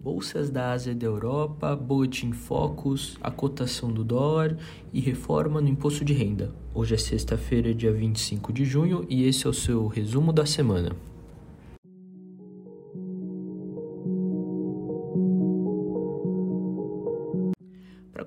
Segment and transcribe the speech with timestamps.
[0.00, 4.56] Bolsas da Ásia e da Europa, Boletim Focus, a cotação do dólar
[4.92, 6.52] e reforma no imposto de renda.
[6.72, 10.94] Hoje é sexta-feira, dia 25 de junho, e esse é o seu resumo da semana.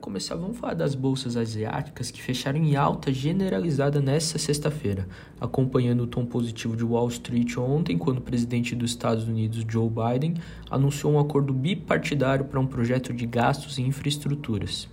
[0.02, 5.08] Começar, vamos falar das bolsas asiáticas que fecharam em alta generalizada nesta sexta-feira,
[5.40, 9.90] acompanhando o tom positivo de Wall Street ontem, quando o presidente dos Estados Unidos, Joe
[9.90, 10.34] Biden,
[10.70, 14.90] anunciou um acordo bipartidário para um projeto de gastos em infraestruturas.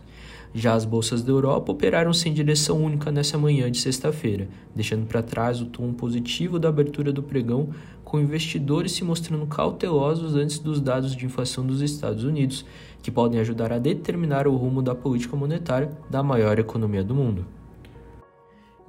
[0.54, 5.22] Já as bolsas da Europa operaram sem direção única nessa manhã de sexta-feira, deixando para
[5.22, 7.68] trás o tom positivo da abertura do pregão,
[8.02, 12.64] com investidores se mostrando cautelosos antes dos dados de inflação dos Estados Unidos,
[13.02, 17.44] que podem ajudar a determinar o rumo da política monetária da maior economia do mundo.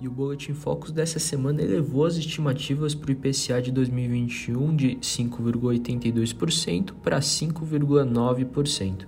[0.01, 4.95] E o Boletim Focus dessa semana elevou as estimativas para o IPCA de 2021 de
[4.95, 9.05] 5,82% para 5,9%.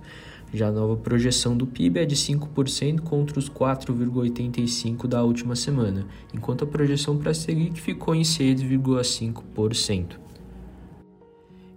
[0.54, 6.06] Já a nova projeção do PIB é de 5% contra os 4,85% da última semana,
[6.34, 10.18] enquanto a projeção para Selic ficou em 6,5%.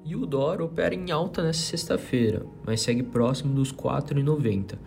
[0.04, 4.78] E o dólar opera em alta nesta sexta-feira, mas segue próximo dos 4,90.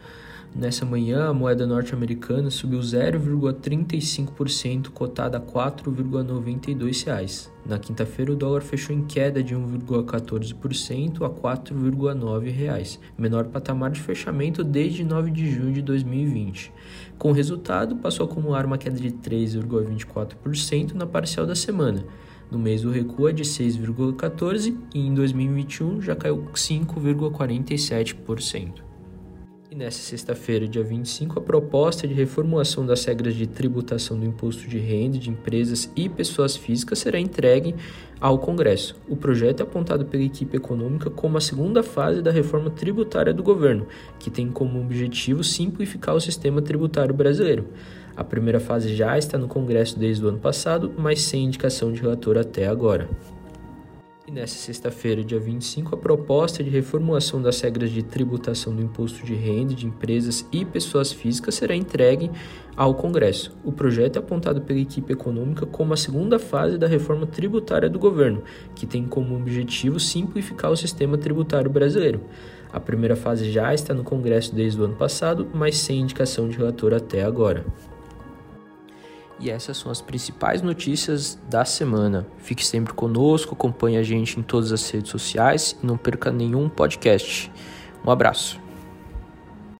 [0.56, 7.48] Nessa manhã, a moeda norte-americana subiu 0,35%, cotada a R$ 4,92.
[7.66, 14.00] Na quinta-feira, o dólar fechou em queda de 1,14% a R$ 4,9, menor patamar de
[14.00, 16.72] fechamento desde 9 de junho de 2020.
[17.18, 22.06] Com o resultado, passou a acumular uma queda de 3,24% na parcial da semana.
[22.50, 28.87] No mês, o recuo é de 6,14% e em 2021 já caiu 5,47%.
[29.78, 34.76] Nesta sexta-feira, dia 25, a proposta de reformulação das regras de tributação do imposto de
[34.76, 37.76] renda de empresas e pessoas físicas será entregue
[38.20, 38.96] ao Congresso.
[39.08, 43.40] O projeto é apontado pela equipe econômica como a segunda fase da reforma tributária do
[43.40, 43.86] governo,
[44.18, 47.68] que tem como objetivo simplificar o sistema tributário brasileiro.
[48.16, 52.00] A primeira fase já está no Congresso desde o ano passado, mas sem indicação de
[52.00, 53.08] relator até agora.
[54.28, 59.24] E nesta sexta-feira, dia 25, a proposta de reformulação das regras de tributação do imposto
[59.24, 62.30] de renda de empresas e pessoas físicas será entregue
[62.76, 63.56] ao Congresso.
[63.64, 67.98] O projeto é apontado pela equipe econômica como a segunda fase da reforma tributária do
[67.98, 68.42] governo,
[68.74, 72.20] que tem como objetivo simplificar o sistema tributário brasileiro.
[72.70, 76.58] A primeira fase já está no Congresso desde o ano passado, mas sem indicação de
[76.58, 77.64] relator até agora.
[79.40, 82.26] E essas são as principais notícias da semana.
[82.38, 86.68] Fique sempre conosco, acompanhe a gente em todas as redes sociais e não perca nenhum
[86.68, 87.50] podcast.
[88.04, 88.67] Um abraço.